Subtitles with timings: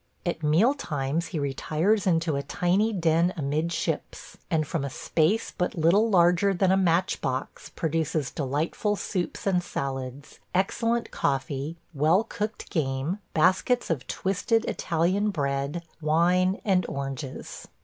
[0.25, 6.09] At mealtimes he retires into a tiny den amidships, and from a space but little
[6.09, 13.19] larger than a match box produces delightful soups and salads, excellent coffee, well cooked game,
[13.35, 17.67] baskets of twisted Italian bread; wine and oranges.